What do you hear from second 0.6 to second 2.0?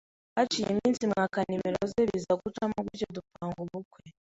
iminsi mwaka nomero